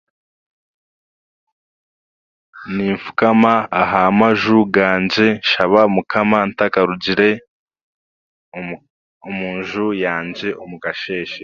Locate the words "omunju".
9.27-9.85